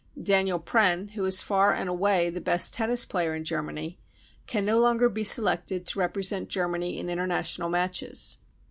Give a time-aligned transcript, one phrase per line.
[0.19, 3.99] Daniel Prenn, who is far and away the best tennis player in Germany,
[4.47, 8.37] can no longer be selected to represent Germany in international matches.